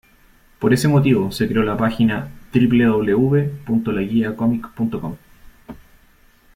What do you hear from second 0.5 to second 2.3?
Por este motivo se creó la página